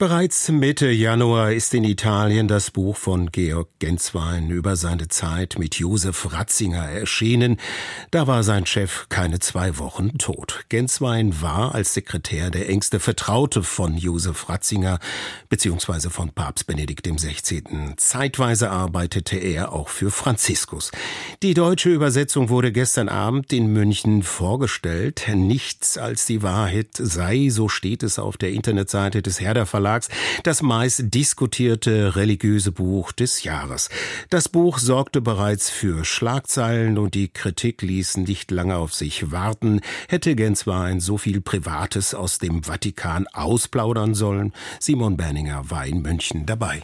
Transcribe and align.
Bereits 0.00 0.48
Mitte 0.48 0.88
Januar 0.92 1.50
ist 1.50 1.74
in 1.74 1.82
Italien 1.82 2.46
das 2.46 2.70
Buch 2.70 2.96
von 2.96 3.32
Georg 3.32 3.68
Genswein 3.80 4.48
über 4.48 4.76
seine 4.76 5.08
Zeit 5.08 5.56
mit 5.58 5.74
Josef 5.74 6.32
Ratzinger 6.32 6.84
erschienen. 6.84 7.56
Da 8.12 8.28
war 8.28 8.44
sein 8.44 8.64
Chef 8.64 9.06
keine 9.08 9.40
zwei 9.40 9.76
Wochen 9.78 10.16
tot. 10.16 10.66
Genswein 10.68 11.42
war 11.42 11.74
als 11.74 11.94
Sekretär 11.94 12.52
der 12.52 12.68
engste 12.68 13.00
Vertraute 13.00 13.64
von 13.64 13.98
Josef 13.98 14.48
Ratzinger 14.48 15.00
bzw. 15.48 16.10
von 16.10 16.30
Papst 16.30 16.68
Benedikt 16.68 17.04
XVI. 17.04 17.64
Zeitweise 17.96 18.70
arbeitete 18.70 19.36
er 19.36 19.72
auch 19.72 19.88
für 19.88 20.12
Franziskus. 20.12 20.92
Die 21.42 21.54
deutsche 21.54 21.90
Übersetzung 21.90 22.50
wurde 22.50 22.70
gestern 22.70 23.08
Abend 23.08 23.52
in 23.52 23.72
München 23.72 24.22
vorgestellt. 24.22 25.26
Nichts 25.34 25.98
als 25.98 26.24
die 26.24 26.44
Wahrheit 26.44 26.90
sei, 26.92 27.48
so 27.50 27.68
steht 27.68 28.04
es 28.04 28.20
auf 28.20 28.36
der 28.36 28.52
Internetseite 28.52 29.22
des 29.22 29.40
Herder 29.40 29.66
Verlags 29.66 29.87
Verlags 29.88 30.08
das 30.42 30.60
meist 30.62 31.14
diskutierte 31.14 32.14
religiöse 32.16 32.72
Buch 32.72 33.12
des 33.12 33.42
Jahres. 33.42 33.88
Das 34.28 34.48
Buch 34.48 34.78
sorgte 34.78 35.20
bereits 35.20 35.70
für 35.70 36.04
Schlagzeilen 36.04 36.98
und 36.98 37.14
die 37.14 37.28
Kritik 37.28 37.80
ließ 37.80 38.18
nicht 38.18 38.50
lange 38.50 38.76
auf 38.76 38.92
sich 38.92 39.32
warten. 39.32 39.80
Hätte 40.08 40.34
Genswein 40.36 41.00
so 41.00 41.16
viel 41.16 41.40
Privates 41.40 42.14
aus 42.14 42.38
dem 42.38 42.64
Vatikan 42.64 43.26
ausplaudern 43.28 44.14
sollen? 44.14 44.52
Simon 44.78 45.16
Berninger 45.16 45.70
war 45.70 45.86
in 45.86 46.02
München 46.02 46.44
dabei. 46.44 46.82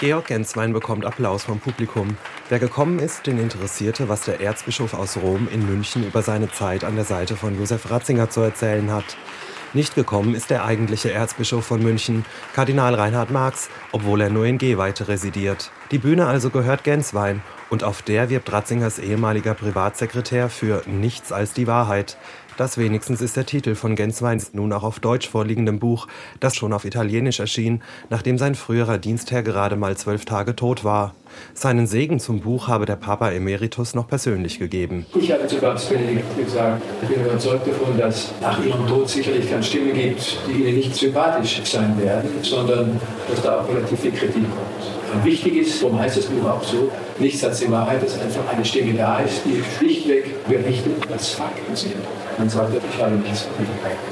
Georg 0.00 0.26
Genswein 0.26 0.72
bekommt 0.72 1.06
Applaus 1.06 1.44
vom 1.44 1.58
Publikum. 1.58 2.18
Wer 2.48 2.58
gekommen 2.58 2.98
ist, 2.98 3.26
den 3.26 3.38
interessierte, 3.38 4.08
was 4.08 4.26
der 4.26 4.40
Erzbischof 4.40 4.92
aus 4.92 5.16
Rom 5.16 5.48
in 5.50 5.64
München 5.66 6.06
über 6.06 6.22
seine 6.22 6.50
Zeit 6.50 6.84
an 6.84 6.96
der 6.96 7.06
Seite 7.06 7.34
von 7.34 7.58
Josef 7.58 7.90
Ratzinger 7.90 8.28
zu 8.28 8.40
erzählen 8.42 8.90
hat. 8.90 9.16
Nicht 9.72 9.94
gekommen 9.94 10.34
ist 10.34 10.50
der 10.50 10.64
eigentliche 10.64 11.12
Erzbischof 11.12 11.64
von 11.64 11.82
München, 11.82 12.24
Kardinal 12.54 12.94
Reinhard 12.94 13.30
Marx, 13.30 13.68
obwohl 13.92 14.20
er 14.20 14.30
nur 14.30 14.46
in 14.46 14.58
Gehweite 14.58 15.08
residiert. 15.08 15.70
Die 15.90 15.98
Bühne 15.98 16.26
also 16.26 16.50
gehört 16.50 16.84
Genswein 16.84 17.42
und 17.70 17.84
auf 17.84 18.02
der 18.02 18.30
wirbt 18.30 18.52
Ratzingers 18.52 18.98
ehemaliger 18.98 19.54
Privatsekretär 19.54 20.48
für 20.48 20.82
nichts 20.86 21.32
als 21.32 21.52
die 21.52 21.66
Wahrheit. 21.66 22.16
Das 22.56 22.78
wenigstens 22.78 23.20
ist 23.20 23.36
der 23.36 23.44
Titel 23.44 23.74
von 23.74 23.96
Gensweins 23.96 24.54
nun 24.54 24.72
auch 24.72 24.82
auf 24.82 24.98
Deutsch 24.98 25.28
vorliegendem 25.28 25.78
Buch, 25.78 26.06
das 26.40 26.56
schon 26.56 26.72
auf 26.72 26.86
Italienisch 26.86 27.38
erschien, 27.38 27.82
nachdem 28.08 28.38
sein 28.38 28.54
früherer 28.54 28.96
Dienstherr 28.96 29.42
gerade 29.42 29.76
mal 29.76 29.94
zwölf 29.98 30.24
Tage 30.24 30.56
tot 30.56 30.82
war. 30.82 31.14
Seinen 31.52 31.86
Segen 31.86 32.18
zum 32.18 32.40
Buch 32.40 32.66
habe 32.66 32.86
der 32.86 32.96
Papa 32.96 33.30
Emeritus 33.30 33.94
noch 33.94 34.08
persönlich 34.08 34.58
gegeben. 34.58 35.04
Ich 35.14 35.30
habe 35.30 35.46
zu 35.46 35.56
Papst 35.56 35.90
Benedikt 35.90 36.34
gesagt, 36.38 36.82
ich 37.02 37.08
bin 37.08 37.26
überzeugt 37.26 37.66
davon, 37.66 37.98
dass 37.98 38.32
nach 38.40 38.64
ihrem 38.64 38.86
Tod 38.86 39.06
sicherlich 39.06 39.50
keine 39.50 39.62
Stimmen 39.62 39.92
gibt, 39.92 40.38
die 40.48 40.62
ihnen 40.62 40.76
nicht 40.76 40.94
sympathisch 40.94 41.60
sein 41.64 42.00
werden, 42.00 42.30
sondern 42.40 42.98
dass 43.28 43.42
da 43.42 43.60
auch 43.60 43.68
relativ 43.68 44.00
viel 44.00 44.12
Kritik 44.12 44.44
kommt. 44.44 45.05
Wichtig 45.22 45.56
ist, 45.56 45.82
darum 45.82 45.98
heißt 45.98 46.30
Buch 46.30 46.48
auch 46.48 46.62
so, 46.62 46.90
nichts 47.18 47.42
als 47.44 47.60
die 47.60 47.70
Wahrheit, 47.70 48.02
dass 48.02 48.18
einfach 48.20 48.46
eine 48.52 48.64
Stimme 48.64 48.94
da 48.94 49.20
ist, 49.20 49.42
die 49.44 49.62
schlichtweg 49.78 50.46
berichtet, 50.46 50.94
was 51.08 51.30
Fakten 51.30 51.74
sind. 51.74 51.94
Man 52.38 52.48
sollte, 52.48 52.80
ich 52.90 53.02
habe 53.02 53.16
nichts 53.16 53.48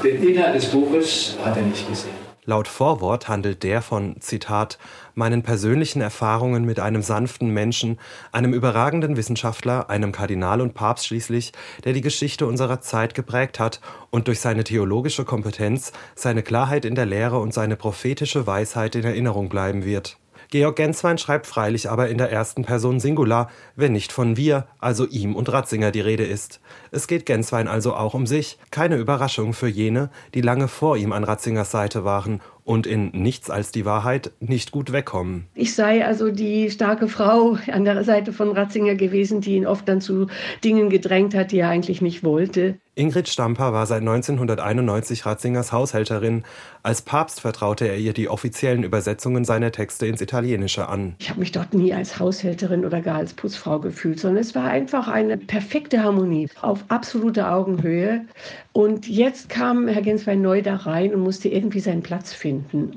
Den 0.03 0.23
Inhalt 0.27 0.55
des 0.55 0.65
Buches 0.65 1.37
hat 1.43 1.57
er 1.57 1.63
nicht 1.63 1.87
gesehen. 1.87 2.25
Laut 2.47 2.67
Vorwort 2.67 3.27
handelt 3.27 3.63
der 3.63 3.81
von, 3.81 4.17
Zitat, 4.19 4.77
meinen 5.15 5.41
persönlichen 5.41 5.99
Erfahrungen 5.99 6.63
mit 6.63 6.79
einem 6.79 7.01
sanften 7.01 7.49
Menschen, 7.49 7.97
einem 8.31 8.53
überragenden 8.53 9.17
Wissenschaftler, 9.17 9.89
einem 9.89 10.11
Kardinal 10.11 10.61
und 10.61 10.75
Papst 10.75 11.07
schließlich, 11.07 11.53
der 11.85 11.93
die 11.93 12.01
Geschichte 12.01 12.45
unserer 12.45 12.81
Zeit 12.81 13.15
geprägt 13.15 13.59
hat 13.59 13.81
und 14.11 14.27
durch 14.27 14.41
seine 14.41 14.63
theologische 14.63 15.25
Kompetenz, 15.25 15.91
seine 16.13 16.43
Klarheit 16.43 16.85
in 16.85 16.93
der 16.93 17.07
Lehre 17.07 17.39
und 17.39 17.51
seine 17.51 17.77
prophetische 17.77 18.45
Weisheit 18.45 18.93
in 18.93 19.05
Erinnerung 19.05 19.49
bleiben 19.49 19.83
wird. 19.83 20.17
Georg 20.49 20.75
Genswein 20.75 21.17
schreibt 21.17 21.47
freilich 21.47 21.89
aber 21.89 22.09
in 22.09 22.17
der 22.17 22.31
ersten 22.31 22.63
Person 22.63 22.99
Singular, 22.99 23.49
wenn 23.75 23.93
nicht 23.93 24.11
von 24.11 24.37
wir, 24.37 24.67
also 24.79 25.05
ihm 25.05 25.35
und 25.35 25.51
Ratzinger 25.51 25.91
die 25.91 26.01
Rede 26.01 26.25
ist. 26.25 26.59
Es 26.91 27.07
geht 27.07 27.25
Genswein 27.25 27.67
also 27.67 27.95
auch 27.95 28.13
um 28.13 28.27
sich, 28.27 28.57
keine 28.71 28.97
Überraschung 28.97 29.53
für 29.53 29.67
jene, 29.67 30.09
die 30.33 30.41
lange 30.41 30.67
vor 30.67 30.97
ihm 30.97 31.11
an 31.11 31.23
Ratzingers 31.23 31.71
Seite 31.71 32.05
waren 32.05 32.41
und 32.65 32.87
in 32.87 33.11
Nichts 33.11 33.49
als 33.49 33.71
die 33.71 33.85
Wahrheit 33.85 34.31
nicht 34.39 34.71
gut 34.71 34.91
wegkommen. 34.91 35.45
Ich 35.53 35.75
sei 35.75 36.05
also 36.05 36.31
die 36.31 36.69
starke 36.71 37.07
Frau 37.07 37.57
an 37.71 37.85
der 37.85 38.03
Seite 38.03 38.33
von 38.33 38.51
Ratzinger 38.51 38.95
gewesen, 38.95 39.39
die 39.39 39.55
ihn 39.55 39.67
oft 39.67 39.87
dann 39.87 40.01
zu 40.01 40.27
Dingen 40.63 40.89
gedrängt 40.89 41.35
hat, 41.35 41.51
die 41.51 41.59
er 41.59 41.69
eigentlich 41.69 42.01
nicht 42.01 42.23
wollte. 42.23 42.75
Ingrid 42.97 43.27
Stamper 43.27 43.73
war 43.73 43.85
seit 43.85 43.99
1991 43.99 45.25
Ratzingers 45.25 45.73
Haushälterin. 45.73 46.43
Als 46.81 47.01
Papst 47.01 47.41
vertraute 47.41 47.85
er 47.85 47.97
ihr 47.97 48.13
die 48.13 48.29
offiziellen 48.29 48.83
Übersetzungen 48.83 49.43
seiner 49.43 49.73
Texte 49.73 50.07
ins 50.07 50.21
Italienische 50.21 50.87
an. 50.87 51.15
Ich 51.19 51.29
habe 51.29 51.41
mich 51.41 51.51
dort 51.51 51.73
nie 51.73 51.93
als 51.93 52.19
Haushälterin 52.19 52.85
oder 52.85 53.01
gar 53.01 53.17
als 53.17 53.33
Putzfrau 53.33 53.79
gefühlt, 53.79 54.21
sondern 54.21 54.41
es 54.41 54.55
war 54.55 54.69
einfach 54.69 55.09
eine 55.09 55.37
perfekte 55.37 56.01
Harmonie 56.01 56.47
auf 56.61 56.85
absoluter 56.87 57.53
Augenhöhe. 57.53 58.25
Und 58.71 59.09
jetzt 59.09 59.49
kam 59.49 59.89
Herr 59.89 60.01
Genswein 60.01 60.41
neu 60.41 60.61
da 60.61 60.77
rein 60.77 61.13
und 61.13 61.21
musste 61.21 61.49
irgendwie 61.49 61.81
seinen 61.81 62.01
Platz 62.01 62.31
finden. 62.31 62.54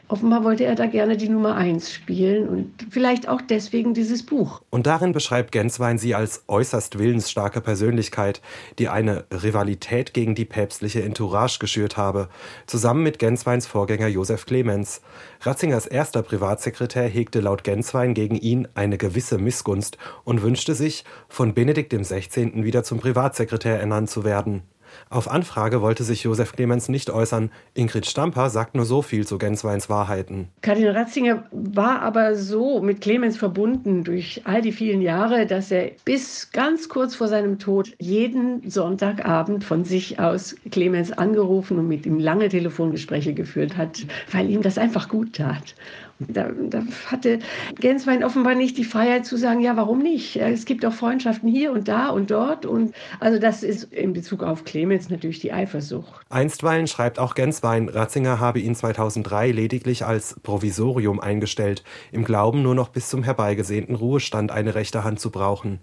Offenbar 0.08 0.44
wollte 0.44 0.64
er 0.64 0.74
da 0.74 0.86
gerne 0.86 1.16
die 1.16 1.28
Nummer 1.28 1.54
eins 1.54 1.92
spielen 1.92 2.48
und 2.48 2.86
vielleicht 2.90 3.28
auch 3.28 3.40
deswegen 3.40 3.94
dieses 3.94 4.24
Buch. 4.24 4.60
Und 4.70 4.86
darin 4.86 5.12
beschreibt 5.12 5.52
Genswein 5.52 5.98
sie 5.98 6.14
als 6.14 6.44
äußerst 6.48 6.98
willensstarke 6.98 7.60
Persönlichkeit, 7.60 8.40
die 8.78 8.88
eine 8.88 9.24
Rivalität 9.32 10.14
gegen 10.14 10.34
die 10.34 10.44
päpstliche 10.44 11.02
Entourage 11.02 11.58
geschürt 11.58 11.96
habe, 11.96 12.28
zusammen 12.66 13.02
mit 13.02 13.18
Gensweins 13.18 13.66
Vorgänger 13.66 14.08
Josef 14.08 14.46
Clemens. 14.46 15.00
Ratzingers 15.40 15.86
erster 15.86 16.22
Privatsekretär 16.22 17.08
hegte 17.08 17.40
laut 17.40 17.64
Genswein 17.64 18.14
gegen 18.14 18.36
ihn 18.36 18.68
eine 18.74 18.98
gewisse 18.98 19.38
Missgunst 19.38 19.98
und 20.24 20.42
wünschte 20.42 20.74
sich, 20.74 21.04
von 21.28 21.54
Benedikt 21.54 21.92
XVI. 21.92 22.64
wieder 22.64 22.84
zum 22.84 23.00
Privatsekretär 23.00 23.78
ernannt 23.78 24.10
zu 24.10 24.24
werden. 24.24 24.62
Auf 25.10 25.30
Anfrage 25.30 25.80
wollte 25.80 26.04
sich 26.04 26.22
Josef 26.22 26.52
Clemens 26.52 26.88
nicht 26.88 27.10
äußern. 27.10 27.50
Ingrid 27.74 28.06
Stamper 28.06 28.50
sagt 28.50 28.74
nur 28.74 28.84
so 28.84 29.02
viel 29.02 29.26
zu 29.26 29.38
Gensweins 29.38 29.88
Wahrheiten. 29.88 30.48
Kardinal 30.62 30.96
Ratzinger 30.96 31.44
war 31.50 32.02
aber 32.02 32.34
so 32.34 32.80
mit 32.80 33.00
Clemens 33.00 33.36
verbunden 33.36 34.04
durch 34.04 34.42
all 34.44 34.62
die 34.62 34.72
vielen 34.72 35.00
Jahre, 35.00 35.46
dass 35.46 35.70
er 35.70 35.90
bis 36.04 36.50
ganz 36.52 36.88
kurz 36.88 37.14
vor 37.14 37.28
seinem 37.28 37.58
Tod 37.58 37.94
jeden 37.98 38.68
Sonntagabend 38.68 39.64
von 39.64 39.84
sich 39.84 40.18
aus 40.18 40.56
Clemens 40.70 41.12
angerufen 41.12 41.78
und 41.78 41.88
mit 41.88 42.06
ihm 42.06 42.18
lange 42.18 42.48
Telefongespräche 42.48 43.34
geführt 43.34 43.76
hat, 43.76 44.04
weil 44.32 44.50
ihm 44.50 44.62
das 44.62 44.78
einfach 44.78 45.08
gut 45.08 45.36
tat. 45.36 45.74
Da, 46.20 46.50
da, 46.50 46.82
hatte 47.06 47.38
Genswein 47.78 48.24
offenbar 48.24 48.56
nicht 48.56 48.76
die 48.76 48.84
Freiheit 48.84 49.24
zu 49.24 49.36
sagen, 49.36 49.60
ja, 49.60 49.76
warum 49.76 50.00
nicht? 50.00 50.34
Es 50.36 50.64
gibt 50.64 50.84
auch 50.84 50.92
Freundschaften 50.92 51.48
hier 51.48 51.70
und 51.70 51.86
da 51.86 52.08
und 52.08 52.32
dort. 52.32 52.66
Und 52.66 52.92
also 53.20 53.38
das 53.38 53.62
ist 53.62 53.92
in 53.92 54.14
Bezug 54.14 54.42
auf 54.42 54.64
Clemens 54.64 54.77
natürlich 55.10 55.40
die 55.40 55.52
Eifersucht. 55.52 56.24
Einstweilen 56.28 56.86
schreibt 56.86 57.18
auch 57.18 57.34
Genswein, 57.34 57.88
Ratzinger 57.88 58.40
habe 58.40 58.60
ihn 58.60 58.74
2003 58.74 59.50
lediglich 59.50 60.04
als 60.04 60.38
Provisorium 60.42 61.20
eingestellt, 61.20 61.82
im 62.12 62.24
Glauben 62.24 62.62
nur 62.62 62.74
noch 62.74 62.88
bis 62.88 63.08
zum 63.08 63.22
herbeigesehnten 63.22 63.94
Ruhestand 63.94 64.50
eine 64.50 64.74
rechte 64.74 65.04
Hand 65.04 65.20
zu 65.20 65.30
brauchen. 65.30 65.80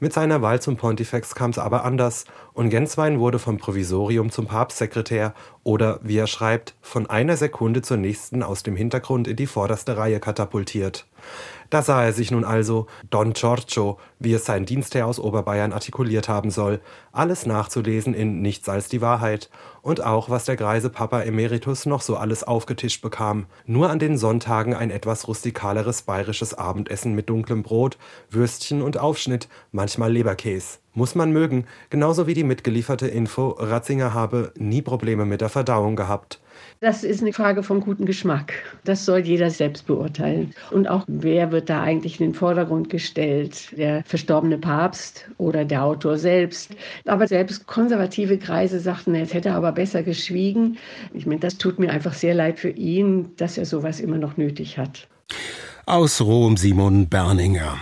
Mit 0.00 0.12
seiner 0.12 0.42
Wahl 0.42 0.60
zum 0.60 0.76
Pontifex 0.76 1.34
kam 1.34 1.50
es 1.50 1.58
aber 1.58 1.84
anders 1.84 2.24
und 2.52 2.70
Genswein 2.70 3.18
wurde 3.18 3.38
vom 3.38 3.58
Provisorium 3.58 4.30
zum 4.30 4.46
Papstsekretär 4.46 5.34
oder, 5.62 6.00
wie 6.02 6.18
er 6.18 6.26
schreibt, 6.26 6.74
von 6.82 7.08
einer 7.08 7.36
Sekunde 7.36 7.82
zur 7.82 7.96
nächsten 7.96 8.42
aus 8.42 8.62
dem 8.62 8.76
Hintergrund 8.76 9.28
in 9.28 9.36
die 9.36 9.46
vorderste 9.46 9.96
Reihe 9.96 10.20
katapultiert. 10.20 11.06
Da 11.70 11.82
sah 11.82 12.04
er 12.04 12.12
sich 12.12 12.30
nun 12.30 12.44
also 12.44 12.86
Don 13.10 13.32
Giorgio, 13.32 13.98
wie 14.18 14.32
es 14.32 14.44
sein 14.44 14.66
Dienstherr 14.66 15.06
aus 15.06 15.18
Oberbayern 15.18 15.72
artikuliert 15.72 16.28
haben 16.28 16.50
soll, 16.50 16.80
alles 17.12 17.46
nachzulesen 17.46 18.14
in 18.14 18.42
Nichts 18.42 18.68
als 18.68 18.88
die 18.88 19.00
Wahrheit 19.00 19.50
und 19.82 20.02
auch, 20.02 20.30
was 20.30 20.44
der 20.44 20.56
greise 20.56 20.90
Papa 20.90 21.22
Emeritus 21.22 21.86
noch 21.86 22.00
so 22.00 22.16
alles 22.16 22.44
aufgetischt 22.44 23.02
bekam. 23.02 23.46
Nur 23.66 23.90
an 23.90 23.98
den 23.98 24.16
Sonntagen 24.18 24.74
ein 24.74 24.90
etwas 24.90 25.28
rustikaleres 25.28 26.02
bayerisches 26.02 26.54
Abendessen 26.54 27.14
mit 27.14 27.28
dunklem 27.28 27.62
Brot, 27.62 27.98
Würstchen 28.30 28.82
und 28.82 28.98
Aufschnitt, 28.98 29.48
manchmal 29.72 30.12
Leberkäse. 30.12 30.83
Muss 30.96 31.16
man 31.16 31.32
mögen, 31.32 31.64
genauso 31.90 32.28
wie 32.28 32.34
die 32.34 32.44
mitgelieferte 32.44 33.08
Info, 33.08 33.48
Ratzinger 33.58 34.14
habe 34.14 34.52
nie 34.56 34.80
Probleme 34.80 35.24
mit 35.26 35.40
der 35.40 35.48
Verdauung 35.48 35.96
gehabt. 35.96 36.40
Das 36.78 37.02
ist 37.02 37.20
eine 37.20 37.32
Frage 37.32 37.64
vom 37.64 37.80
guten 37.80 38.06
Geschmack. 38.06 38.52
Das 38.84 39.04
soll 39.04 39.18
jeder 39.20 39.50
selbst 39.50 39.86
beurteilen. 39.86 40.54
Und 40.70 40.86
auch, 40.86 41.04
wer 41.08 41.50
wird 41.50 41.68
da 41.68 41.82
eigentlich 41.82 42.20
in 42.20 42.28
den 42.28 42.34
Vordergrund 42.34 42.90
gestellt? 42.90 43.76
Der 43.76 44.04
verstorbene 44.04 44.58
Papst 44.58 45.28
oder 45.38 45.64
der 45.64 45.82
Autor 45.82 46.16
selbst? 46.16 46.70
Aber 47.06 47.26
selbst 47.26 47.66
konservative 47.66 48.38
Kreise 48.38 48.78
sagten, 48.78 49.16
jetzt 49.16 49.34
hätte 49.34 49.48
er 49.48 49.56
aber 49.56 49.72
besser 49.72 50.04
geschwiegen. 50.04 50.78
Ich 51.12 51.26
meine, 51.26 51.40
das 51.40 51.58
tut 51.58 51.80
mir 51.80 51.90
einfach 51.90 52.14
sehr 52.14 52.34
leid 52.34 52.60
für 52.60 52.70
ihn, 52.70 53.34
dass 53.36 53.58
er 53.58 53.66
sowas 53.66 53.98
immer 53.98 54.18
noch 54.18 54.36
nötig 54.36 54.78
hat. 54.78 55.08
Aus 55.86 56.20
Rom 56.20 56.56
Simon 56.56 57.08
Berninger. 57.08 57.78